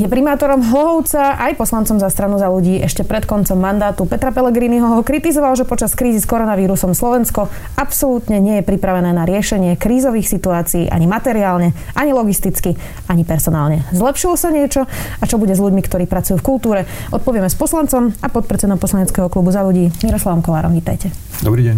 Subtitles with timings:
[0.00, 2.80] Je primátorom Hlohovca aj poslancom za stranu za ľudí.
[2.80, 8.40] Ešte pred koncom mandátu Petra Pellegriniho ho kritizoval, že počas krízy s koronavírusom Slovensko absolútne
[8.40, 12.80] nie je pripravené na riešenie krízových situácií ani materiálne, ani logisticky,
[13.12, 13.84] ani personálne.
[13.92, 14.88] Zlepšilo sa niečo?
[15.20, 16.80] A čo bude s ľuďmi, ktorí pracujú v kultúre?
[17.12, 20.72] Odpovieme s poslancom a podpredsedom poslaneckého klubu za ľudí Miroslavom Kolárom.
[20.72, 21.12] Vítajte.
[21.40, 21.76] Dobrý deň.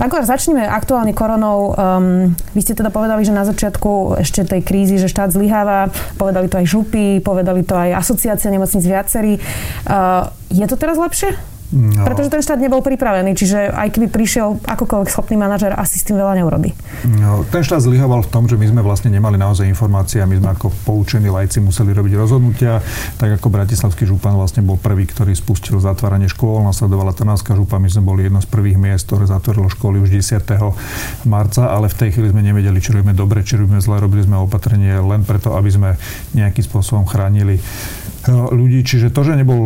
[0.00, 1.72] Pán Kolár, začneme aktuálne koronou.
[1.72, 5.92] Um, vy ste teda povedali, že na začiatku ešte tej krízy, že štát zlyháva.
[6.16, 9.36] Povedali to aj župy, povedali to aj asociácia nemocníc viacerí.
[9.84, 11.55] Uh, je to teraz lepšie?
[11.74, 12.06] No.
[12.06, 16.14] Pretože ten štát nebol pripravený, čiže aj keby prišiel akokoľvek schopný manažer, asi s tým
[16.14, 16.70] veľa neurobí.
[17.18, 20.38] No, ten štát zlyhával v tom, že my sme vlastne nemali naozaj informácie a my
[20.38, 22.78] sme ako poučení lajci museli robiť rozhodnutia,
[23.18, 27.90] tak ako Bratislavský župan vlastne bol prvý, ktorý spustil zatváranie škôl, nasledovala Trnavská župa, my
[27.90, 31.26] sme boli jedno z prvých miest, ktoré zatvorilo školy už 10.
[31.26, 34.38] marca, ale v tej chvíli sme nevedeli, či robíme dobre, či robíme zle, robili sme
[34.38, 35.90] opatrenie len preto, aby sme
[36.32, 37.58] nejakým spôsobom chránili
[38.30, 38.82] ľudí.
[38.82, 39.60] Čiže to, že nebol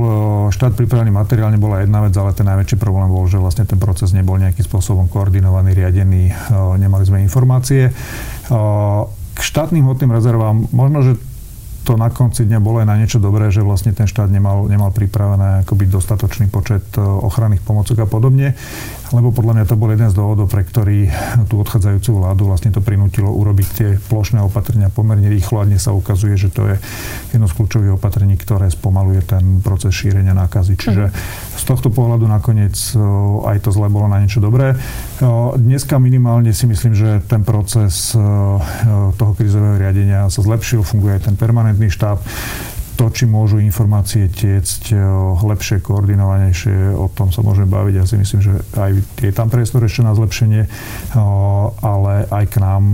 [0.52, 4.12] štát pripravený materiálne, bola jedna vec, ale ten najväčší problém bol, že vlastne ten proces
[4.12, 6.32] nebol nejakým spôsobom koordinovaný, riadený,
[6.76, 7.92] nemali sme informácie.
[9.30, 11.12] K štátnym hotným rezervám, možno, že
[11.84, 14.92] to na konci dňa bolo aj na niečo dobré, že vlastne ten štát nemal, nemal
[14.92, 18.54] pripravené akoby dostatočný počet ochranných pomocok a podobne
[19.10, 21.10] lebo podľa mňa to bol jeden z dôvodov, pre ktorý
[21.50, 25.90] tú odchádzajúcu vládu vlastne to prinútilo urobiť tie plošné opatrenia pomerne rýchlo a dnes sa
[25.90, 26.74] ukazuje, že to je
[27.34, 30.78] jedno z kľúčových opatrení, ktoré spomaluje ten proces šírenia nákazy.
[30.78, 31.04] Čiže
[31.58, 32.74] z tohto pohľadu nakoniec
[33.46, 34.78] aj to zle bolo na niečo dobré.
[35.58, 38.14] Dneska minimálne si myslím, že ten proces
[39.18, 42.18] toho krizového riadenia sa zlepšil, funguje aj ten permanentný štáb
[43.00, 45.00] to, či môžu informácie tiecť eh,
[45.40, 47.94] lepšie, koordinovanejšie, o tom sa môžeme baviť.
[47.96, 48.90] Ja si myslím, že aj
[49.24, 51.20] je tam priestor ešte na zlepšenie, eh,
[51.80, 52.84] ale aj k nám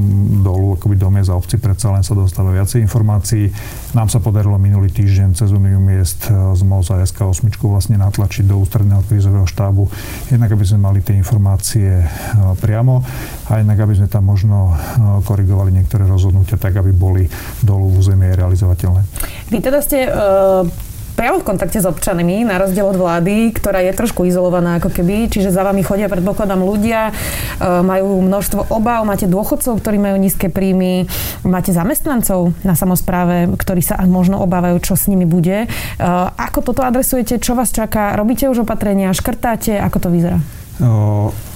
[0.47, 3.51] dolu, akoby do miest a obci predsa len sa dostáva viacej informácií.
[3.99, 8.63] Nám sa podarilo minulý týždeň cez Uniu miest z MOZ a SK8 vlastne natlačiť do
[8.63, 9.91] ústredného krízového štábu,
[10.31, 12.05] jednak aby sme mali tie informácie
[12.63, 13.03] priamo
[13.51, 14.77] a jednak aby sme tam možno
[15.25, 17.25] korigovali niektoré rozhodnutia tak, aby boli
[17.65, 19.03] dolu v územie realizovateľné.
[19.49, 20.69] Vy teda ste ste uh,
[21.17, 25.33] priamo v kontakte s občanmi, na rozdiel od vlády, ktorá je trošku izolovaná ako keby,
[25.33, 30.53] čiže za vami chodia predpokladám ľudia, uh, majú množstvo obav, máte dôchodcov, ktorí majú nízke
[30.53, 31.09] príjmy,
[31.49, 35.65] máte zamestnancov na samozpráve, ktorí sa možno obávajú, čo s nimi bude.
[35.65, 38.13] Uh, ako toto adresujete, čo vás čaká?
[38.21, 40.37] Robíte už opatrenia, škrtáte, ako to vyzerá?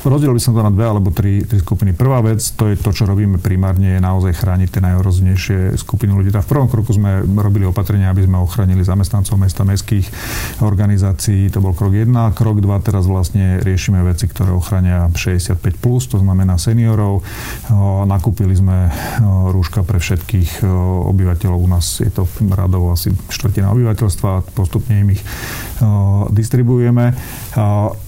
[0.00, 1.92] Rozdiel by som to na dve alebo tri, tri skupiny.
[1.92, 6.32] Prvá vec, to je to, čo robíme primárne, je naozaj chrániť tie najohrozenejšie skupiny ľudí.
[6.32, 10.08] Tak v prvom kroku sme robili opatrenia, aby sme ochránili zamestnancov mesta, mestských
[10.64, 11.52] organizácií.
[11.52, 12.08] To bol krok 1.
[12.32, 17.20] Krok 2, teraz vlastne riešime veci, ktoré ochrania 65+, plus, to znamená seniorov.
[18.08, 18.88] Nakúpili sme
[19.52, 20.64] rúška pre všetkých
[21.12, 21.58] obyvateľov.
[21.60, 24.56] U nás je to radovo asi štvrtina obyvateľstva.
[24.56, 25.22] Postupne im ich
[26.32, 27.12] distribuujeme.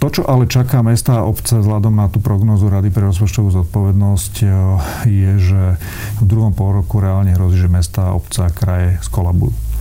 [0.00, 4.46] To, čo ale čaká mesta a obce na tú prognozu Rady pre rozpočtovú zodpovednosť e,
[5.08, 5.62] je, že
[6.20, 9.71] v druhom pol roku reálne hrozí, že mesta, obce a kraje skolabujú.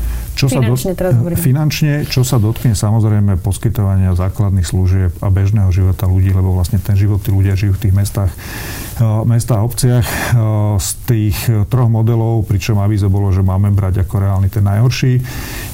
[0.42, 6.10] Čo finančne, sa do, finančne, čo sa dotkne samozrejme poskytovania základných služieb a bežného života
[6.10, 8.32] ľudí, lebo vlastne ten život tí ľudia žijú v tých mestách,
[8.98, 10.08] uh, mestách a obciach.
[10.34, 11.38] Uh, z tých
[11.70, 15.22] troch modelov, pričom avízo bolo, že máme brať ako reálny ten najhorší,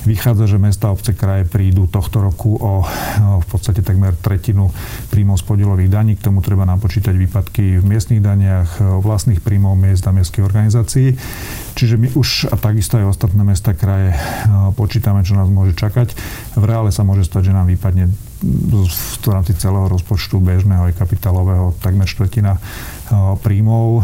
[0.03, 2.83] vychádza, že mesta, obce, kraje prídu tohto roku o
[3.17, 4.69] v podstate takmer tretinu
[5.07, 6.13] príjmov z podielových daní.
[6.19, 11.15] K tomu treba napočítať výpadky v miestnych daniach, vlastných príjmov miest a miestských organizácií.
[11.77, 14.17] Čiže my už, a takisto aj ostatné mesta, kraje,
[14.73, 16.17] počítame, čo nás môže čakať.
[16.57, 18.09] V reále sa môže stať, že nám vypadne
[18.41, 22.61] v rámci celého rozpočtu bežného aj kapitálového takmer štvrtina
[23.39, 24.03] príjmov.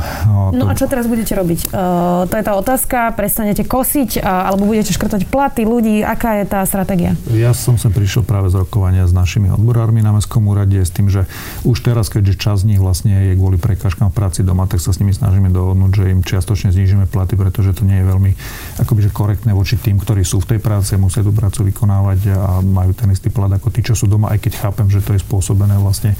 [0.55, 1.75] No a čo teraz budete robiť?
[2.23, 3.11] To je tá otázka.
[3.11, 5.99] Prestanete kosiť alebo budete škrtať platy ľudí?
[6.07, 7.11] Aká je tá stratégia?
[7.35, 11.11] Ja som sem prišiel práve z rokovania s našimi odborármi na Mestskom úrade s tým,
[11.11, 11.27] že
[11.67, 14.95] už teraz, keďže čas z nich vlastne je kvôli prekážkam v práci doma, tak sa
[14.95, 18.31] s nimi snažíme dohodnúť, že im čiastočne znížime platy, pretože to nie je veľmi
[18.79, 22.63] akoby, že korektné voči tým, ktorí sú v tej práci, musia tú prácu vykonávať a
[22.63, 25.23] majú ten istý plat ako tí, čo sú doma, aj keď chápem, že to je
[25.23, 26.13] spôsobené vlastne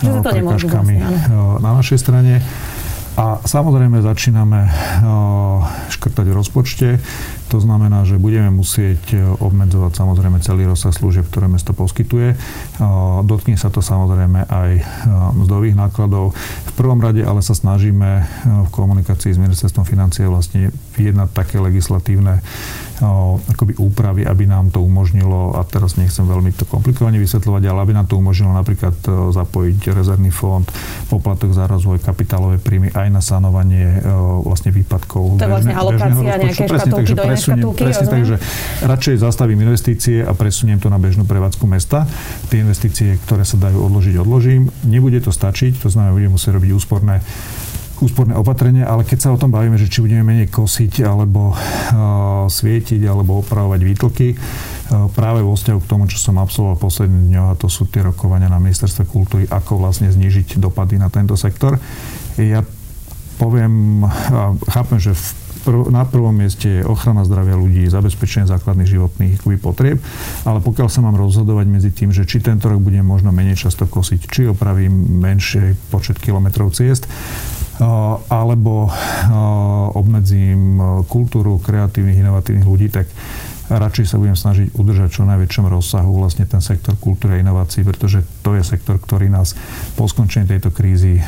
[0.00, 2.42] prekážkami vlastne, na našej strane strane.
[3.18, 4.70] A samozrejme začíname
[5.92, 6.88] škrtať v rozpočte.
[7.50, 12.38] To znamená, že budeme musieť obmedzovať samozrejme celý rozsah služieb, ktoré mesto poskytuje.
[13.26, 14.70] Dotkne sa to samozrejme aj
[15.34, 16.32] mzdových nákladov.
[16.70, 22.38] V prvom rade ale sa snažíme v komunikácii s ministerstvom financie vlastne vyjednať také legislatívne
[23.50, 27.92] akoby úpravy, aby nám to umožnilo, a teraz nechcem veľmi to komplikovane vysvetľovať, ale aby
[27.96, 28.92] nám to umožnilo napríklad
[29.32, 30.68] zapojiť rezervný fond,
[31.08, 34.04] poplatok za rozvoj, kapitálové príjmy aj na sanovanie
[34.44, 35.40] vlastne výpadkov.
[35.40, 37.80] To je vlastne alokácia nejaké škatulky do inej škatulky.
[37.88, 38.36] Presne, takže
[38.84, 42.04] radšej zastavím investície a presuniem to na bežnú prevádzku mesta.
[42.52, 44.68] Tie investície, ktoré sa dajú odložiť, odložím.
[44.84, 47.24] Nebude to stačiť, to znamená, budem musieť robiť úsporné
[48.00, 52.48] úsporné opatrenia, ale keď sa o tom bavíme, že či budeme menej kosiť, alebo uh,
[52.48, 57.44] svietiť, alebo opravovať výtlky, uh, práve vo vzťahu k tomu, čo som absolvoval posledný dňo,
[57.52, 61.76] a to sú tie rokovania na ministerstve kultúry, ako vlastne znižiť dopady na tento sektor.
[62.40, 62.64] Ja
[63.36, 65.24] poviem, uh, chápem, že v
[65.92, 70.00] na prvom mieste je ochrana zdravia ľudí, zabezpečenie základných životných potrieb,
[70.48, 73.84] ale pokiaľ sa mám rozhodovať medzi tým, že či tento rok budem možno menej často
[73.84, 77.04] kosiť, či opravím menšie počet kilometrov ciest,
[78.28, 78.92] alebo
[79.96, 80.76] obmedzím
[81.08, 83.08] kultúru kreatívnych, inovatívnych ľudí, tak
[83.78, 88.26] radšej sa budem snažiť udržať čo najväčšom rozsahu vlastne ten sektor kultúry a inovácií, pretože
[88.42, 89.54] to je sektor, ktorý nás
[89.94, 91.22] po skončení tejto krízy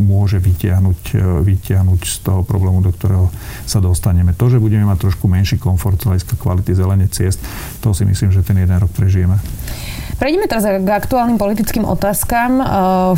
[0.00, 3.28] môže vytiahnuť, vytiahnuť z toho problému, do ktorého
[3.68, 4.32] sa dostaneme.
[4.32, 7.42] To, že budeme mať trošku menší komfort z hľadiska kvality zelene ciest,
[7.84, 9.36] to si myslím, že ten jeden rok prežijeme.
[10.14, 12.60] Prejdeme teraz k aktuálnym politickým otázkam.
[12.60, 12.64] E,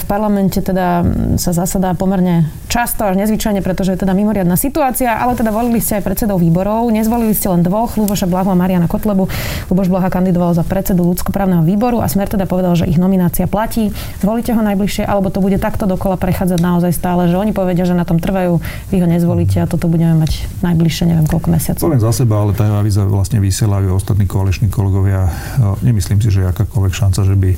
[0.00, 1.04] v parlamente teda
[1.36, 5.96] sa zasadá pomerne často až nezvyčajne, pretože je teda mimoriadná situácia, ale teda volili ste
[5.96, 6.92] aj predsedov výborov.
[6.92, 9.28] Nezvolili ste len dvoch, Luboša Blahu a Mariana Kotlebu.
[9.72, 13.96] Luboš Blaha kandidoval za predsedu ľudskoprávneho výboru a Smer teda povedal, že ich nominácia platí.
[14.20, 17.96] Zvolíte ho najbližšie, alebo to bude takto dokola prechádzať naozaj stále, že oni povedia, že
[17.96, 18.60] na tom trvajú,
[18.92, 21.80] vy ho nezvolíte a toto budeme mať najbližšie, neviem koľko mesiacov.
[21.80, 25.28] Poviem za seba, ale tá avíza vlastne vysielajú ostatní koaliční kolegovia.
[25.28, 27.50] E, nemyslím si, že akákoľvek akákoľvek šanca, že by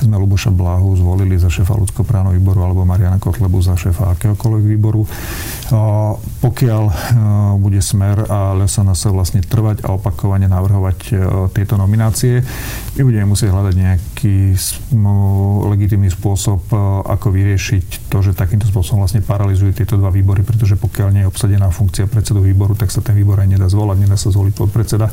[0.00, 5.04] sme Luboša Blahu zvolili za šéfa ľudskoprávneho výboru alebo Mariana Kotlebu za šéfa akéhokoľvek výboru.
[6.40, 6.84] Pokiaľ
[7.60, 10.98] bude smer a sa vlastne trvať a opakovane navrhovať
[11.52, 12.40] tieto nominácie,
[12.96, 14.56] my budeme musieť hľadať nejaký
[15.68, 16.72] legitimný spôsob,
[17.06, 21.30] ako vyriešiť to, že takýmto spôsobom vlastne paralizujú tieto dva výbory, pretože pokiaľ nie je
[21.30, 25.12] obsadená funkcia predsedu výboru, tak sa ten výbor aj nedá zvolať, nedá sa zvoliť podpredseda.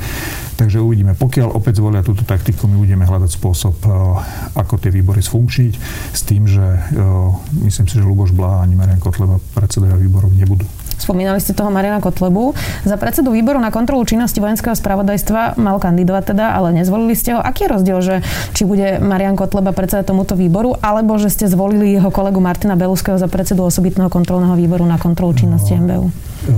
[0.57, 1.13] Takže uvidíme.
[1.13, 5.74] Pokiaľ opäť zvolia túto taktiku, my budeme hľadať spôsob, spôsob, eh, ako tie výbory sfunkčniť,
[6.13, 10.69] s tým, že eh, myslím si, že Luboš Blá ani Marian Kotleba predsedovia výborov nebudú.
[10.98, 12.57] Spomínali ste toho Mariana Kotlebu.
[12.81, 17.39] Za predsedu výboru na kontrolu činnosti vojenského spravodajstva mal kandidovať teda, ale nezvolili ste ho.
[17.39, 18.15] Aký je rozdiel, že
[18.57, 23.21] či bude Marian Kotleba predseda tomuto výboru, alebo že ste zvolili jeho kolegu Martina Beluského
[23.21, 26.09] za predsedu osobitného kontrolného výboru na kontrolu činnosti MBU?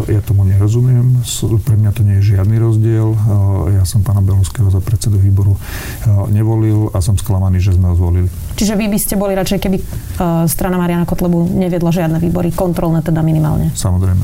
[0.05, 1.25] Ja tomu nerozumiem.
[1.65, 3.17] Pre mňa to nie je žiadny rozdiel.
[3.73, 5.57] Ja som pána Beluského za predsedu výboru
[6.29, 8.29] nevolil a som sklamaný, že sme ho zvolili.
[8.53, 9.77] Čiže vy by ste boli radšej, keby
[10.45, 13.73] strana Mariana Kotlebu neviedla žiadne výbory, kontrolné teda minimálne?
[13.73, 14.21] Samozrejme.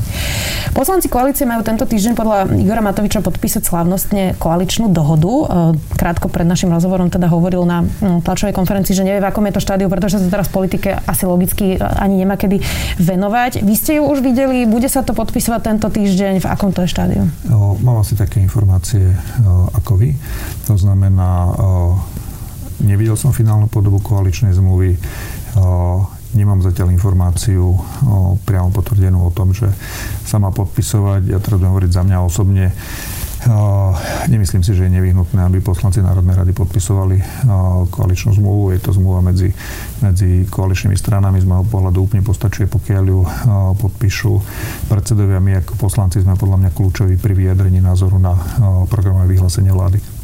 [0.76, 5.74] Poslanci koalície majú tento týždeň podľa Igora Matoviča podpísať slávnostne koaličnú dohodu.
[5.96, 9.56] Krátko pred našim rozhovorom teda hovoril na no, tlačovej konferencii, že nevie, v akom je
[9.56, 12.60] to štádiu, pretože sa teraz politike asi logicky ani nemá kedy
[13.00, 13.64] venovať.
[13.64, 16.44] Vy ste ju už videli, bude sa to podpísať podpisovať tento týždeň?
[16.44, 17.24] V akom to je štádiu?
[17.80, 19.16] Mám asi také informácie
[19.72, 20.12] ako vy.
[20.68, 21.56] To znamená,
[22.84, 25.00] nevidel som finálnu podobu koaličnej zmluvy.
[26.36, 27.72] Nemám zatiaľ informáciu
[28.44, 29.72] priamo potvrdenú o tom, že
[30.28, 31.32] sa má podpisovať.
[31.32, 32.76] Ja teraz budem hovoriť za mňa osobne.
[34.26, 37.46] Nemyslím si, že je nevyhnutné, aby poslanci Národnej rady podpisovali
[37.94, 38.74] koaličnú zmluvu.
[38.74, 39.54] Je to zmluva medzi,
[40.02, 41.38] medzi koaličnými stranami.
[41.38, 43.20] Z môjho pohľadu úplne postačuje, pokiaľ ju
[43.78, 44.32] podpíšu
[44.90, 45.38] predsedovia.
[45.38, 48.34] My ako poslanci sme podľa mňa kľúčoví pri vyjadrení názoru na
[48.90, 50.15] programové vyhlásenie vlády.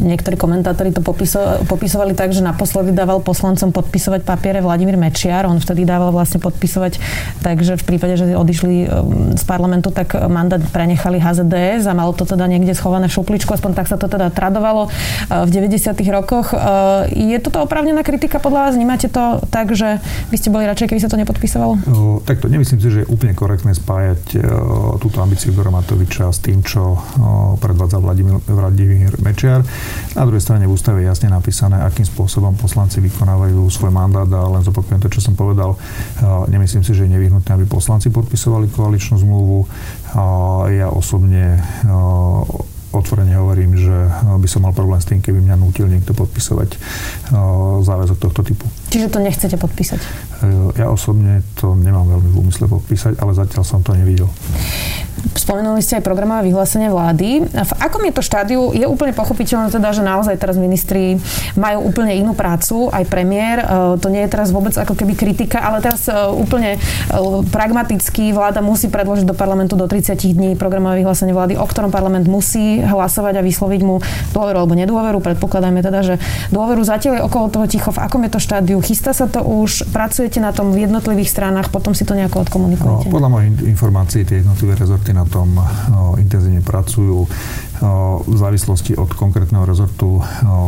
[0.00, 5.48] Niektorí komentátori to popiso- popisovali tak, že naposledy dával poslancom podpisovať papiere Vladimír Mečiar.
[5.48, 7.00] On vtedy dával vlastne podpisovať,
[7.40, 8.88] takže v prípade, že odišli um,
[9.36, 13.72] z parlamentu, tak mandát prenechali HZDS a malo to teda niekde schované v šupličku, aspoň
[13.76, 15.96] tak sa to teda tradovalo uh, v 90.
[16.12, 16.52] rokoch.
[16.52, 18.72] Uh, je toto opravnená kritika podľa vás?
[18.76, 21.80] Vnímate to tak, že by ste boli radšej, keby sa to nepodpisovalo?
[21.88, 25.72] Uh, takto, nemyslím si, že je úplne korektné spájať uh, túto ambíciu Igora
[26.30, 27.00] s tým, čo uh,
[27.56, 29.62] predvádza Vladimír, Vladimír Mečiar.
[30.18, 34.50] Na druhej strane v ústave je jasne napísané, akým spôsobom poslanci vykonávajú svoj mandát a
[34.50, 35.78] len zopakujem to, čo som povedal.
[36.50, 39.70] Nemyslím si, že je nevyhnutné, aby poslanci podpisovali koaličnú zmluvu.
[40.74, 41.62] Ja osobne
[42.90, 43.94] otvorene hovorím, že
[44.26, 46.74] by som mal problém s tým, keby mňa nútil niekto podpisovať
[47.86, 48.66] záväzok tohto typu.
[48.90, 50.02] Čiže to nechcete podpísať?
[50.74, 54.26] Ja osobne to nemám veľmi v úmysle podpísať, ale zatiaľ som to nevidel.
[55.30, 57.46] Spomenuli ste aj programové vyhlásenie vlády.
[57.46, 58.60] V akom je to štádiu?
[58.74, 61.22] Je úplne pochopiteľné teda, že naozaj teraz ministri
[61.54, 63.62] majú úplne inú prácu, aj premiér.
[63.62, 63.66] E,
[64.02, 66.78] to nie je teraz vôbec ako keby kritika, ale teraz e, úplne e,
[67.46, 72.26] pragmaticky vláda musí predložiť do parlamentu do 30 dní programové vyhlásenie vlády, o ktorom parlament
[72.26, 74.02] musí hlasovať a vysloviť mu
[74.34, 75.24] dôveru alebo nedôveru.
[75.24, 76.14] Predpokladajme teda, že
[76.50, 77.94] dôveru zatiaľ je okolo toho ticho.
[77.94, 78.76] V akom je to štádiu?
[78.82, 79.88] Chystá sa to už?
[79.94, 81.72] Pracujete na tom v jednotlivých stranách?
[81.72, 83.06] Potom si to nejako odkomunikujete?
[83.06, 85.56] No, podľa mojich informácií tie jednotlivé rezorty na tom
[85.88, 87.24] no, intenzívne pracujú
[88.20, 90.20] v závislosti od konkrétneho rezortu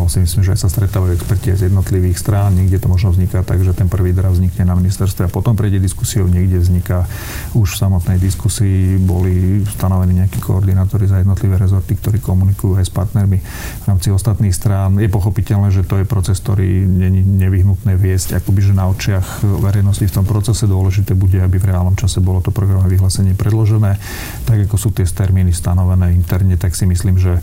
[0.08, 2.56] si myslím, že sa stretávajú experti z jednotlivých strán.
[2.56, 5.76] Niekde to možno vzniká tak, že ten prvý drav vznikne na ministerstve a potom prejde
[5.76, 6.24] diskusiou.
[6.24, 7.04] Niekde vzniká
[7.52, 8.96] už v samotnej diskusii.
[8.96, 14.56] Boli stanovení nejakí koordinátori za jednotlivé rezorty, ktorí komunikujú aj s partnermi v rámci ostatných
[14.56, 14.96] strán.
[14.96, 20.08] Je pochopiteľné, že to je proces, ktorý není nevyhnutné viesť akoby, že na očiach verejnosti
[20.08, 20.64] v tom procese.
[20.64, 24.00] Dôležité bude, aby v reálnom čase bolo to programové vyhlásenie predložené.
[24.48, 27.42] Tak ako sú tie termíny stanovené interne, tak si myslím, myslím, že eh,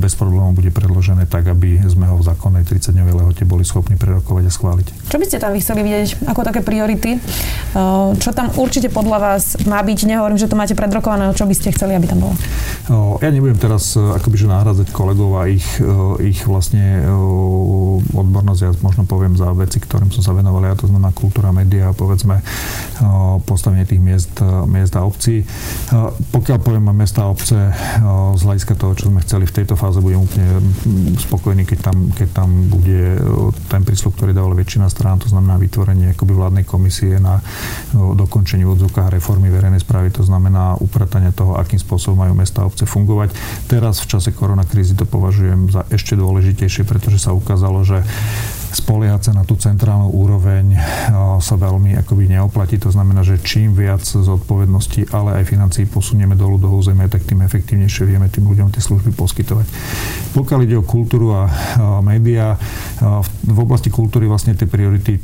[0.00, 4.48] bez problémov bude predložené tak, aby sme ho v zákonnej 30-dňovej lehote boli schopní prerokovať
[4.48, 4.86] a schváliť.
[5.12, 7.20] Čo by ste tam chceli vidieť ako také priority?
[7.20, 10.08] Eh, čo tam určite podľa vás má byť?
[10.08, 12.34] Nehovorím, že to máte predrokované, čo by ste chceli, aby tam bolo?
[13.20, 15.66] Ja nebudem teraz eh, akoby, že nahradzať kolegov a ich,
[16.24, 17.04] ich vlastne
[18.16, 18.60] odbornosť.
[18.64, 20.64] Ja možno poviem za veci, ktorým som sa venoval.
[20.64, 22.40] Ja to znamená kultúra, média, povedzme
[23.44, 24.32] postavenie tých miest,
[24.70, 25.42] miest a obcí.
[26.32, 27.58] Pokiaľ poviem mesta a obce
[28.36, 31.96] z hľadiska toho, čo sme chceli v tejto fáze, budem úplne mm, spokojný, keď tam,
[32.12, 33.18] keď tam bude
[33.66, 37.40] ten prísľub, ktorý dával väčšina strán, to znamená vytvorenie akoby vládnej komisie na
[37.96, 42.84] dokončenie odzvuka reformy verejnej správy, to znamená upratanie toho, akým spôsobom majú mesta a obce
[42.84, 43.32] fungovať.
[43.66, 48.04] Teraz v čase koronakrízy to považujem za ešte dôležitejšie, pretože sa ukázalo, že
[48.76, 50.76] spoliehať sa na tú centrálnu úroveň
[51.40, 52.76] sa veľmi akoby neoplatí.
[52.84, 57.40] To znamená, že čím viac zodpovednosti, ale aj financií posunieme dolu do územia, tak tým
[57.40, 59.66] efektívnejšie vieme tým ľuďom tie služby poskytovať.
[60.36, 61.48] Pokiaľ ide o kultúru a
[62.04, 62.60] médiá,
[63.44, 65.16] v oblasti kultúry vlastne tie priority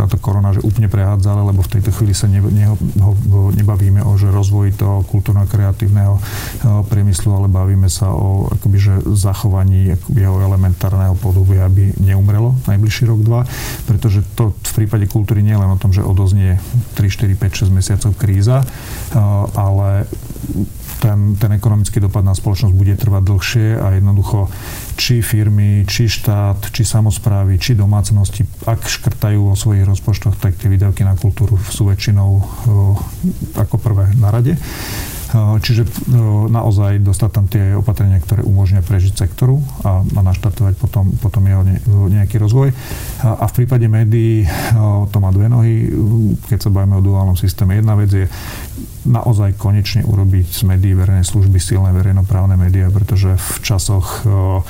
[0.00, 3.12] táto korona že úplne prehádzala, lebo v tejto chvíli sa ne, ne, ho,
[3.52, 6.16] nebavíme o že rozvoji toho kultúrno-kreatívneho
[6.88, 13.20] priemyslu, ale bavíme sa o akoby, že zachovaní jeho elementárneho podoby, aby neumrelo najbližší rok,
[13.20, 13.40] dva,
[13.84, 16.56] pretože to v prípade kultúry nie je len o tom, že odoznie
[16.96, 18.64] 3, 4, 5, 6 mesiacov kríza,
[19.52, 20.08] ale
[21.00, 24.52] ten, ten ekonomický dopad na spoločnosť bude trvať dlhšie a jednoducho
[25.00, 30.68] či firmy, či štát, či samozprávy, či domácnosti, ak škrtajú vo svojich rozpočtoch, tak tie
[30.68, 32.30] výdavky na kultúru sú väčšinou
[33.56, 34.60] ako prvé na rade.
[35.62, 36.10] Čiže
[36.50, 41.62] naozaj dostať tam tie opatrenia, ktoré umožňujú prežiť sektoru a, naštartovať potom, potom jeho
[42.10, 42.74] nejaký rozvoj.
[43.22, 44.42] A, a v prípade médií
[45.14, 45.86] to má dve nohy.
[46.50, 48.26] Keď sa bavíme o duálnom systéme, jedna vec je
[49.08, 54.60] naozaj konečne urobiť z médií verejnej služby silné verejnoprávne médiá, pretože v časoch o, o,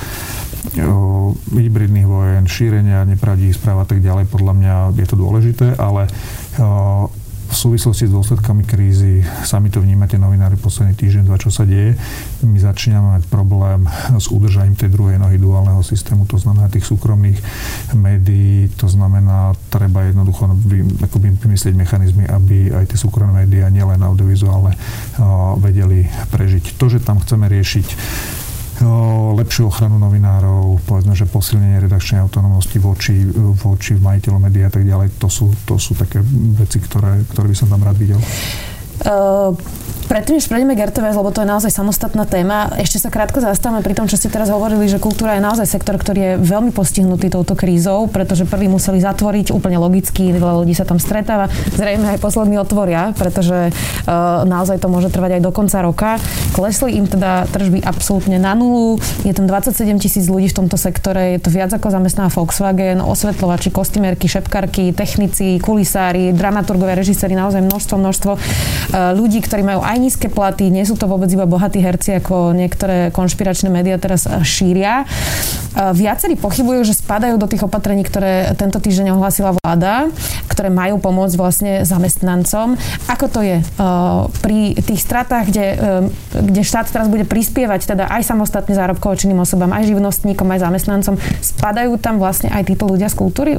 [1.51, 6.07] hybridných vojen, šírenia nepravdivých správ a tak ďalej, podľa mňa je to dôležité, ale
[6.59, 7.11] o,
[7.51, 11.99] v súvislosti s dôsledkami krízy, sami to vnímate novinári posledný týždeň, dva, čo sa deje,
[12.47, 13.83] my začíname mať problém
[14.15, 17.35] s udržaním tej druhej nohy duálneho systému, to znamená tých súkromných
[17.91, 20.47] médií, to znamená, treba jednoducho
[21.03, 24.71] akoby vymyslieť mechanizmy, aby aj tie súkromné médiá, nielen audiovizuálne,
[25.59, 26.79] vedeli prežiť.
[26.79, 27.87] To, že tam chceme riešiť
[29.37, 33.25] lepšiu ochranu novinárov, povedzme, že posilnenie redakčnej autonómnosti voči,
[33.57, 35.17] voči majiteľom médií a tak ďalej.
[35.21, 36.21] To sú, to sú také
[36.57, 38.21] veci, ktoré, ktoré by som tam rád videl.
[39.01, 39.57] Uh,
[40.11, 43.79] predtým, než prejdeme k RTVS, lebo to je naozaj samostatná téma, ešte sa krátko zastavíme
[43.79, 47.31] pri tom, čo ste teraz hovorili, že kultúra je naozaj sektor, ktorý je veľmi postihnutý
[47.31, 51.47] touto krízou, pretože prvý museli zatvoriť, úplne logicky, veľa ľudí sa tam stretáva,
[51.79, 56.09] zrejme aj poslední otvoria, pretože uh, naozaj to môže trvať aj do konca roka.
[56.51, 61.39] Klesli im teda tržby absolútne na nulu, je tam 27 tisíc ľudí v tomto sektore,
[61.39, 67.95] je to viac ako zamestná Volkswagen, osvetľovači, kostymérky, šepkarky, technici, kulisári, dramaturgovia, režiséri, naozaj množstvo,
[67.95, 68.31] množstvo
[68.91, 72.57] Eh, ľudí, ktorí majú aj nízke platy, nie sú to vôbec iba bohatí herci, ako
[72.57, 75.05] niektoré konšpiračné médiá teraz eh, šíria.
[75.05, 80.09] Eh, viacerí pochybujú, že spadajú do tých opatrení, ktoré tento týždeň ohlásila vláda,
[80.49, 82.75] ktoré majú pomôcť vlastne zamestnancom.
[83.07, 83.63] Ako to je
[84.41, 85.65] pri tých stratách, kde,
[86.31, 91.15] kde štát teraz bude prispievať teda aj samostatne zárobkovo činným osobám, aj živnostníkom, aj zamestnancom,
[91.41, 93.51] spadajú tam vlastne aj títo ľudia z kultúry?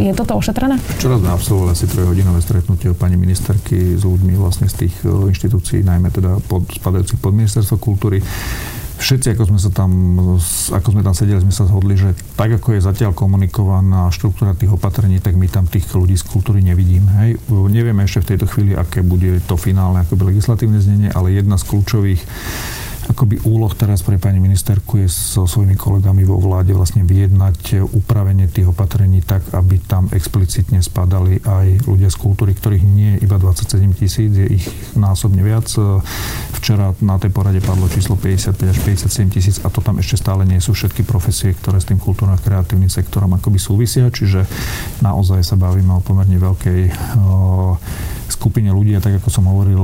[0.00, 0.80] Je toto ošetrené?
[0.96, 5.30] Včera sme absolvovali asi trojhodinové stretnutie pani ministerky s ľuďmi vlastne z tých e,
[5.76, 8.18] inštitúcií, najmä teda pod, spadajúcich pod ministerstvo kultúry.
[8.96, 9.90] všetci, ako sme sa tam,
[10.72, 14.72] ako sme tam sedeli, sme sa zhodli, že tak, ako je zatiaľ komunikovaná štruktúra tých
[14.72, 17.10] opatrení, tak my tam tých ľudí z kultúry nevidíme.
[17.20, 17.30] Hej.
[17.52, 21.68] Nevieme ešte v tejto chvíli, aké bude to finálne akoby legislatívne znenie, ale jedna z
[21.68, 22.20] kľúčových
[23.06, 28.50] akoby úloh teraz pre pani ministerku je so svojimi kolegami vo vláde vlastne vyjednať upravenie
[28.50, 33.38] tých opatrení tak, aby tam explicitne spadali aj ľudia z kultúry, ktorých nie je iba
[33.38, 34.66] 27 tisíc, je ich
[34.98, 35.70] násobne viac.
[36.58, 40.42] Včera na tej porade padlo číslo 55 až 57 tisíc a to tam ešte stále
[40.42, 44.42] nie sú všetky profesie, ktoré s tým kultúrno-kreatívnym sektorom akoby súvisia, čiže
[45.00, 46.80] naozaj sa bavíme o pomerne veľkej
[48.28, 49.82] skupine ľudí tak ako som hovoril,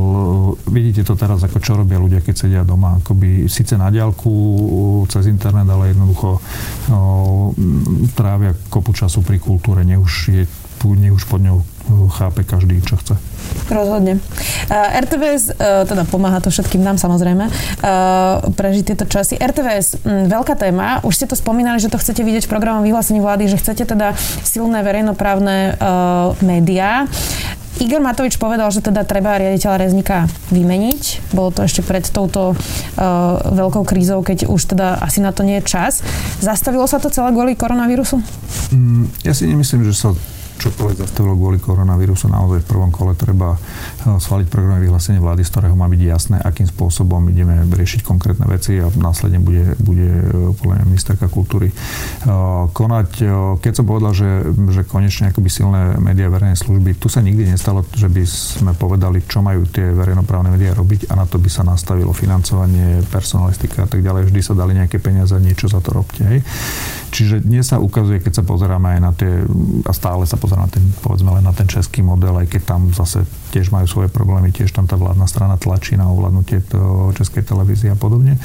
[0.67, 4.33] vidíte to teraz ako čo robia ľudia, keď sedia doma, akoby síce na diálku
[5.07, 6.43] cez internet, ale jednoducho
[6.91, 7.01] no,
[8.17, 10.45] trávia kopu času pri kultúre, nech už, je,
[10.99, 11.63] nech už pod ňou
[12.15, 13.15] chápe každý, čo chce.
[13.69, 14.23] Rozhodne.
[14.71, 17.53] Uh, RTVS, uh, teda pomáha to všetkým nám samozrejme, uh,
[18.55, 19.35] prežiť tieto časy.
[19.37, 23.19] RTVS, m, veľká téma, už ste to spomínali, že to chcete vidieť v programom vyhlásení
[23.19, 24.15] vlády, že chcete teda
[24.47, 27.11] silné verejnoprávne uh, médiá.
[27.83, 31.35] Igor Matovič povedal, že teda treba riaditeľa Reznika vymeniť.
[31.35, 32.57] Bolo to ešte pred touto uh,
[33.43, 35.99] veľkou krízou, keď už teda asi na to nie je čas.
[36.39, 38.23] Zastavilo sa to celé kvôli koronavírusu?
[38.71, 40.15] Mm, ja si nemyslím, že sa
[40.63, 45.51] čokoľvek zastavilo kvôli koronavírusu, naozaj v prvom kole treba eh, schváliť program vyhlásenie vlády, z
[45.51, 50.55] ktorého má byť jasné, akým spôsobom ideme riešiť konkrétne veci a následne bude, bude eh,
[50.55, 51.77] podľa mňa ministerka kultúry eh,
[52.71, 53.11] konať.
[53.63, 54.31] Keď som povedal, že,
[54.71, 59.25] že konečne akoby silné médiá verejnej služby, tu sa nikdy nestalo, že by sme povedali,
[59.25, 63.89] čo majú tie verejnoprávne médiá robiť a na to by sa nastavilo financovanie, personalistika a
[63.89, 64.29] tak ďalej.
[64.29, 66.23] Vždy sa dali nejaké peniaze, niečo za to robte.
[66.23, 66.45] Hej.
[67.13, 69.33] Čiže dnes sa ukazuje, keď sa pozeráme aj na tie,
[69.85, 72.93] a stále sa pozeráme na ten, povedzme len na ten český model, aj keď tam
[72.93, 76.65] zase tiež majú svoje problémy, tiež tam tá vládna strana tlačí na ovládnutie
[77.17, 78.41] českej televízie a podobne.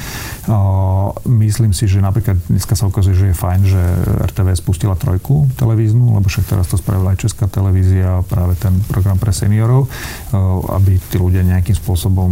[1.24, 3.82] Myslím si, že napríklad dneska sa ukazuje, že je fajn, že
[4.28, 9.16] RTV spustila trojku televíznu, lebo však teraz to spravila aj česká televízia, práve ten program
[9.16, 9.88] pre seniorov,
[10.76, 12.30] aby tí ľudia nejakým spôsobom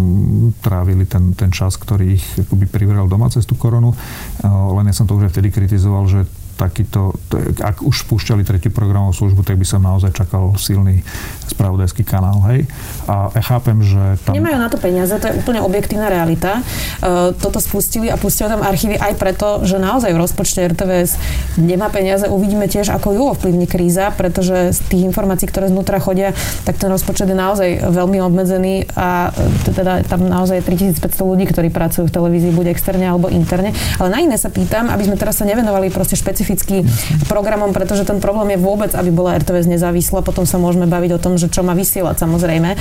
[0.61, 3.97] trávili ten, ten čas, ktorý ich akoby privrel doma cez tú koronu.
[4.45, 7.13] Len ja som to už aj vtedy kritizoval, že takýto,
[7.61, 11.05] ak už spúšťali tretí programovú službu, tak by som naozaj čakal silný
[11.47, 12.65] spravodajský kanál, hej.
[13.05, 14.33] A ja chápem, že tam...
[14.33, 16.65] Nemajú na to peniaze, to je úplne objektívna realita.
[17.05, 21.21] E, toto spustili a pustili tam archívy aj preto, že naozaj v rozpočte RTVS
[21.61, 22.25] nemá peniaze.
[22.27, 26.33] Uvidíme tiež, ako ju ovplyvní kríza, pretože z tých informácií, ktoré znútra chodia,
[26.65, 29.31] tak ten rozpočet je naozaj veľmi obmedzený a
[29.77, 33.77] teda tam naozaj je 3500 ľudí, ktorí pracujú v televízii, buď externe alebo interne.
[34.01, 36.87] Ale na iné sa pýtam, aby sme teraz sa nevenovali proste špecificky špecificky
[37.27, 40.23] programom, pretože ten problém je vôbec, aby bola RTVS nezávislá.
[40.23, 42.79] Potom sa môžeme baviť o tom, že čo má vysielať samozrejme.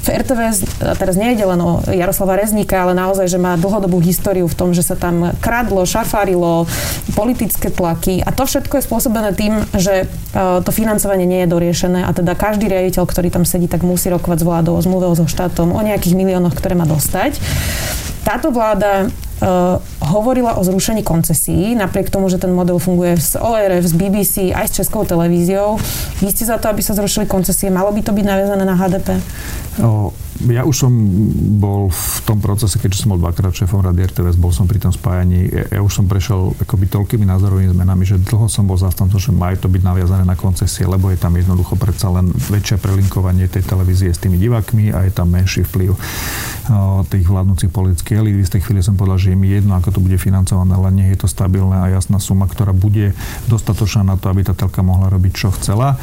[0.00, 4.48] V RTVS teraz nie ide len o Jaroslava Rezníka, ale naozaj, že má dlhodobú históriu
[4.48, 6.64] v tom, že sa tam kradlo, šafárilo,
[7.12, 10.08] politické tlaky a to všetko je spôsobené tým, že
[10.64, 14.40] to financovanie nie je doriešené a teda každý riaditeľ, ktorý tam sedí, tak musí rokovať
[14.40, 17.36] s vládou, o so štátom, o nejakých miliónoch, ktoré má dostať.
[18.24, 23.82] Táto vláda Uh, hovorila o zrušení koncesí, napriek tomu, že ten model funguje z ORF,
[23.82, 25.74] z BBC, aj s českou televíziou.
[26.22, 27.66] Vy ste za to, aby sa zrušili koncesie.
[27.66, 29.18] Malo by to byť naviazané na HDP?
[29.82, 30.14] O,
[30.46, 30.92] ja už som
[31.58, 34.94] bol v tom procese, keďže som bol dvakrát šéfom Rady RTVS, bol som pri tom
[34.94, 35.50] spájaní.
[35.50, 39.34] Ja, ja už som prešiel akoby toľkými názorovými zmenami, že dlho som bol zastancom, že
[39.34, 43.66] majú to byť naviazané na koncesie, lebo je tam jednoducho predsa len väčšie prelinkovanie tej
[43.66, 45.98] televízie s tými divákmi a je tam menší vplyv o,
[47.10, 48.46] tých vládnúcich politických elít.
[48.46, 51.24] V tej chvíli som povedal, že mi jedno, ako to bude financované, ale nie je
[51.24, 53.16] to stabilná a jasná suma, ktorá bude
[53.48, 55.96] dostatočná na to, aby tá telka mohla robiť, čo chcela.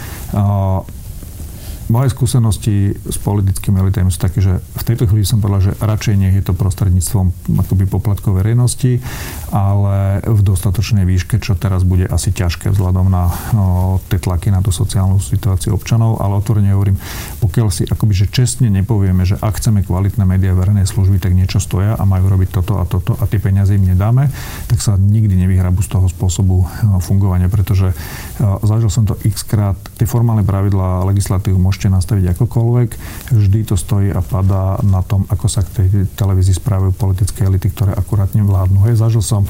[1.92, 6.16] Moje skúsenosti s politickými elitami sú také, že v tejto chvíli som povedal, že radšej
[6.16, 9.04] nie je to prostredníctvom akoby poplatkov verejnosti,
[9.52, 14.64] ale v dostatočnej výške, čo teraz bude asi ťažké vzhľadom na no, tie tlaky na
[14.64, 16.96] tú sociálnu situáciu občanov, ale otvorene hovorím,
[17.44, 21.60] pokiaľ si akoby, že čestne nepovieme, že ak chceme kvalitné médiá verejnej služby, tak niečo
[21.60, 24.32] stoja a majú robiť toto a toto a tie peniaze im nedáme,
[24.72, 27.92] tak sa nikdy nevyhrabu z toho spôsobu no, fungovania, pretože
[28.40, 32.90] no, zažil som to x krát, tie formálne pravidlá legislatívu môžete môžete nastaviť akokoľvek.
[33.34, 37.74] Vždy to stojí a padá na tom, ako sa k tej televízii správajú politické elity,
[37.74, 38.86] ktoré akurátne vládnu.
[38.86, 39.50] Hej, zažil som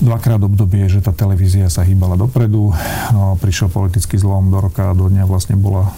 [0.00, 2.72] dvakrát obdobie, že tá televízia sa hýbala dopredu.
[3.12, 5.88] No, prišiel politický zlom do roka a do dňa vlastne bola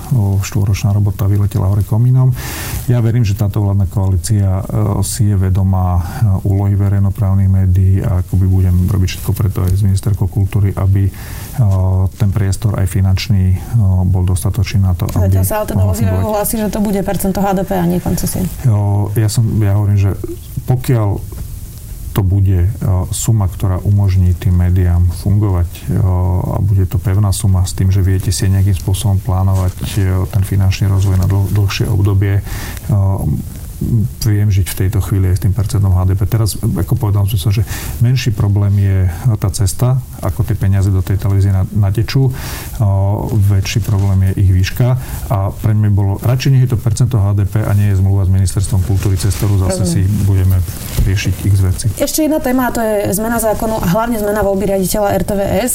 [0.42, 2.30] štvorročná robota, vyletela hore komínom.
[2.86, 4.62] Ja verím, že táto vládna koalícia e,
[5.02, 6.02] si je vedomá e,
[6.46, 11.12] úlohy verejnoprávnych médií a akoby budem robiť všetko preto aj z ministerkou kultúry, aby e,
[12.14, 13.58] ten priestor aj finančný
[14.08, 15.28] bol dostatočný na to, aby...
[15.28, 15.84] Zatiaľ sa ale teda
[16.22, 18.46] hlási, že to bude percento HDP a nie koncesie.
[19.18, 20.14] Ja, som, ja hovorím, že
[20.68, 21.18] pokiaľ
[22.18, 22.66] to bude
[23.14, 25.70] suma, ktorá umožní tým médiám fungovať
[26.02, 30.90] a bude to pevná suma s tým, že viete si nejakým spôsobom plánovať ten finančný
[30.90, 32.42] rozvoj na dlh, dlhšie obdobie,
[34.26, 36.26] viem žiť v tejto chvíli aj s tým percentom HDP.
[36.26, 37.62] Teraz, ako povedal som že
[38.02, 38.98] menší problém je
[39.38, 42.32] tá cesta, ako tie peniaze do tej televízie natečú.
[43.48, 44.88] väčší problém je ich výška
[45.30, 48.30] a pre mňa bolo, radšej nie je to percento HDP a nie je zmluva s
[48.32, 50.58] ministerstvom kultúry, cez ktorú zase si budeme
[51.06, 51.86] riešiť ich veci.
[52.00, 55.72] Ešte jedna téma, a to je zmena zákonu a hlavne zmena voľby riaditeľa RTVS.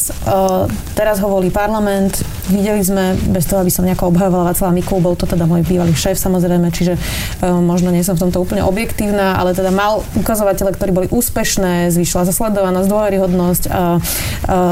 [0.98, 5.16] teraz ho volí parlament, videli sme, bez toho, aby som nejako obhajovala Václava Mikul, bol
[5.16, 6.98] to teda môj bývalý šéf samozrejme, čiže
[7.44, 12.26] možno nie som v tomto úplne objektívna, ale teda mal ukazovatele, ktorí boli úspešné, zvýšila
[12.26, 13.64] sa sledovanosť, dôveryhodnosť,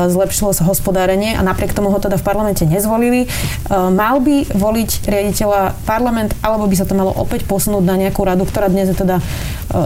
[0.09, 3.29] zlepšilo sa hospodárenie a napriek tomu ho teda v parlamente nezvolili.
[3.69, 8.43] Mal by voliť riaditeľa parlament, alebo by sa to malo opäť posunúť na nejakú radu,
[8.49, 9.21] ktorá dnes je teda,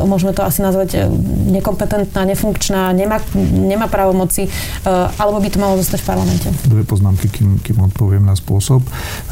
[0.07, 0.99] môžeme to asi nazvať e,
[1.57, 3.21] nekompetentná, nefunkčná, nemá,
[3.53, 4.49] nemá právomoci,
[4.85, 6.47] a, alebo by to malo zostať v parlamente?
[6.65, 8.81] Dve poznámky, kým, kým odpoviem na spôsob.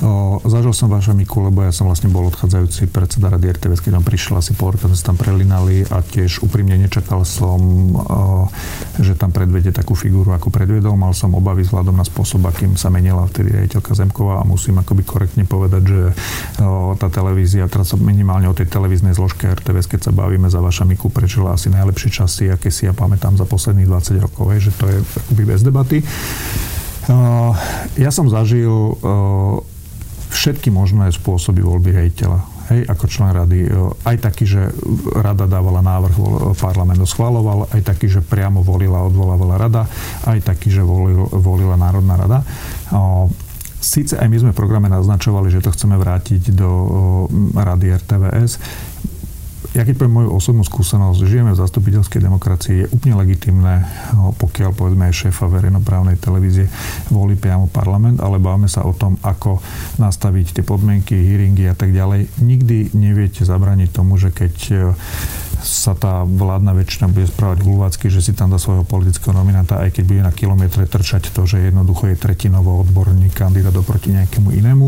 [0.01, 3.92] O, zažil som vaša Miku, lebo ja som vlastne bol odchádzajúci predseda Rady RTVS, keď
[3.93, 7.61] tam prišiel asi pol roka, sme sa tam prelinali a tiež úprimne nečakal som,
[7.93, 10.97] eh, že tam predvede takú figúru, ako predvedol.
[10.97, 15.05] Mal som obavy vzhľadom na spôsob, akým sa menila vtedy riaditeľka Zemková a musím akoby
[15.05, 20.11] korektne povedať, že eh, tá televízia, teraz minimálne o tej televíznej zložke RTVS, keď sa
[20.11, 24.25] bavíme za vaša Miku, prečila asi najlepšie časy, aké si ja pamätám za posledných 20
[24.25, 26.01] rokov, že to je akoby bez debaty.
[26.01, 27.51] Eh,
[28.01, 28.97] ja som zažil
[30.33, 33.69] všetky možné spôsoby voľby riaditeľa hej, ako člen rady, e,
[34.07, 34.71] aj taký, že
[35.15, 36.15] rada dávala návrh,
[36.55, 39.83] parlament ho schvaloval, aj taký, že priamo volila, odvolávala rada,
[40.27, 42.39] aj taký, že volil, volila Národná rada.
[43.83, 46.71] Sice aj my sme v programe naznačovali, že to chceme vrátiť do
[47.51, 48.51] rady RTVS
[49.73, 53.81] ja keď poviem moju osobnú skúsenosť, žijeme v zastupiteľskej demokracii, je úplne legitimné,
[54.13, 56.69] no, pokiaľ povedzme aj šéfa verejnoprávnej televízie
[57.09, 59.57] volí priamo parlament, ale bavíme sa o tom, ako
[59.97, 62.29] nastaviť tie podmienky, hearingy a tak ďalej.
[62.45, 64.75] Nikdy neviete zabraniť tomu, že keď e,
[65.65, 69.89] sa tá vládna väčšina bude správať hulvácky, že si tam dá svojho politického nominanta, aj
[69.97, 74.85] keď bude na kilometre trčať to, že jednoducho je tretinovo odborný kandidát oproti nejakému inému.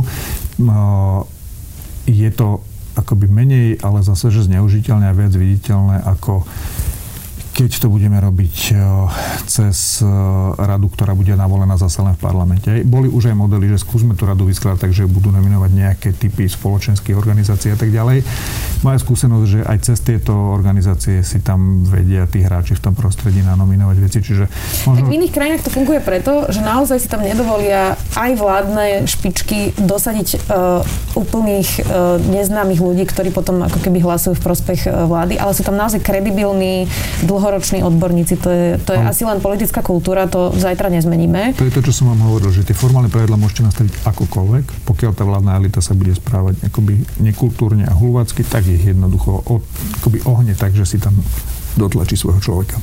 [2.06, 2.62] Je to
[2.96, 6.48] akoby menej, ale zase, že zneužiteľné a viac viditeľné ako
[7.56, 8.84] keď to budeme robiť e,
[9.48, 10.12] cez e,
[10.60, 12.68] radu, ktorá bude navolená zase len v parlamente.
[12.84, 16.52] Boli už aj modely, že skúsme tú radu vyskladať tak, že budú nominovať nejaké typy
[16.52, 18.28] spoločenských organizácií a tak ďalej.
[18.84, 23.40] Moja skúsenosť, že aj cez tieto organizácie si tam vedia tí hráči v tom prostredí
[23.40, 24.20] nanominovať veci.
[24.20, 24.52] Čiže
[24.92, 25.08] možno...
[25.08, 30.52] V iných krajinách to funguje preto, že naozaj si tam nedovolia aj vládne špičky dosadiť
[30.52, 30.84] uh,
[31.16, 35.64] úplných uh, neznámych ľudí, ktorí potom ako keby hlasujú v prospech uh, vlády, ale sú
[35.64, 36.92] tam naozaj kredibilní,
[37.24, 38.42] dlho dlhoroční odborníci.
[38.42, 41.54] To je, to je asi len politická kultúra, to zajtra nezmeníme.
[41.54, 44.66] To je to, čo som vám hovoril, že tie formálne pravidla môžete nastaviť akokoľvek.
[44.90, 49.62] Pokiaľ tá vládna elita sa bude správať akoby nekultúrne a hulvácky, tak ich jednoducho od,
[50.02, 51.14] akoby ohne tak, že si tam
[51.76, 52.80] dotlačí svojho človeka.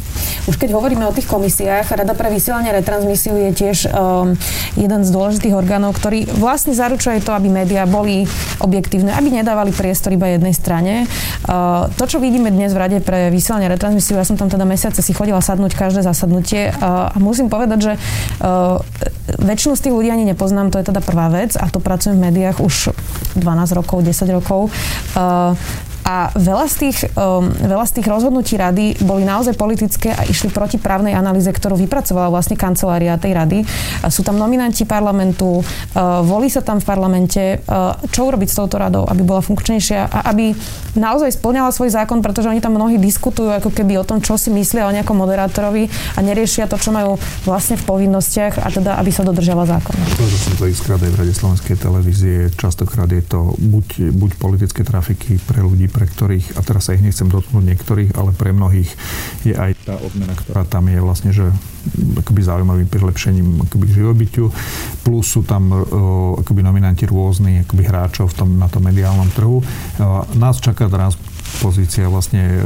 [0.47, 4.37] Už keď hovoríme o tých komisiách, Rada pre vysielanie retransmisiu je tiež um,
[4.77, 8.29] jeden z dôležitých orgánov, ktorý vlastne zaručuje to, aby médiá boli
[8.61, 11.09] objektívne, aby nedávali priestor iba jednej strane.
[11.49, 15.01] Uh, to, čo vidíme dnes v Rade pre vysielanie retransmisiu, ja som tam teda mesiace
[15.01, 18.79] si chodila sadnúť každé zasadnutie uh, a musím povedať, že uh,
[19.41, 22.29] väčšinu z tých ľudí ani nepoznám, to je teda prvá vec a to pracujem v
[22.29, 22.93] médiách už
[23.41, 24.69] 12 rokov, 10 rokov.
[25.17, 25.57] Uh,
[26.03, 30.51] a veľa z, tých, um, veľa z tých rozhodnutí rady boli naozaj politické a išli
[30.51, 33.59] proti právnej analýze, ktorú vypracovala vlastne kancelária tej rady.
[34.11, 37.62] Sú tam nominanti parlamentu, uh, volí sa tam v parlamente.
[37.65, 40.53] Uh, čo urobiť s touto radou, aby bola funkčnejšia a aby
[40.99, 44.53] naozaj splňala svoj zákon, pretože oni tam mnohí diskutujú ako keby o tom, čo si
[44.53, 47.17] myslia o nejakom moderátorovi a neriešia to, čo majú
[47.49, 49.95] vlastne v povinnostiach a teda, aby sa dodržala zákon.
[49.97, 55.41] To, že som to v Rade Slovenskej televízie, častokrát je to buď, buď politické trafiky
[55.43, 58.91] pre ľudí, pre ktorých, a teraz sa ich nechcem dotknúť niektorých, ale pre mnohých
[59.45, 61.53] je aj tá odmena, ktorá tam je vlastne, že
[61.93, 63.87] akoby zaujímavým prilepšením akoby
[64.33, 64.49] k.
[65.05, 69.61] Plus sú tam uh, akoby nominanti rôzni akoby hráčov v tom, na tom mediálnom trhu.
[69.61, 71.21] Uh, nás čaká teraz
[71.61, 72.65] pozícia vlastne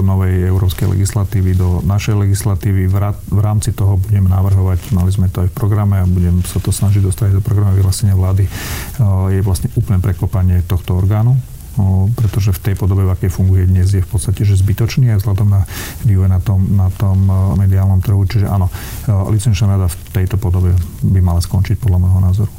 [0.00, 2.88] novej európskej legislatívy do našej legislatívy.
[2.88, 6.72] V rámci toho budem navrhovať, mali sme to aj v programe a budem sa to
[6.72, 8.48] snažiť dostať do programu vyhlásenia vlády,
[9.30, 11.36] je vlastne úplne prekopanie tohto orgánu
[12.16, 15.48] pretože v tej podobe, v akej funguje dnes, je v podstate že zbytočný aj vzhľadom
[15.48, 15.62] na
[16.02, 17.28] vývoj na tom, na tom
[17.60, 18.24] mediálnom trhu.
[18.24, 18.72] Čiže áno,
[19.30, 20.72] licenčná rada v tejto podobe
[21.04, 22.52] by mala skončiť podľa môjho názoru.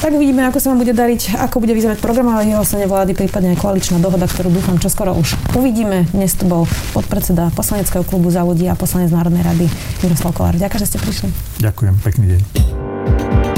[0.00, 3.60] Tak uvidíme, ako sa vám bude dariť, ako bude vyzerať programové vyhlásenie vlády, prípadne aj
[3.60, 6.08] koaličná dohoda, ktorú dúfam čo skoro už uvidíme.
[6.16, 6.64] Dnes tu bol
[6.96, 9.68] podpredseda poslaneckého klubu za ľudí a poslanec Národnej rady
[10.00, 10.56] Miroslav Kolár.
[10.56, 11.28] Ďakujem, že ste prišli.
[11.60, 12.79] Ďakujem, pekný deň.